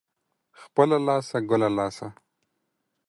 [0.61, 2.07] خپله لاسه، گله لاسه.